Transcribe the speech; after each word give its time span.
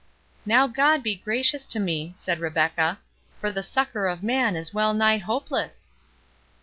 "Now 0.47 0.65
God 0.65 1.03
be 1.03 1.13
gracious 1.13 1.63
to 1.67 1.79
me," 1.79 2.13
said 2.17 2.39
Rebecca, 2.39 2.97
"for 3.39 3.51
the 3.51 3.61
succour 3.61 4.07
of 4.07 4.23
man 4.23 4.55
is 4.55 4.73
well 4.73 4.95
nigh 4.95 5.19
hopeless!" 5.19 5.91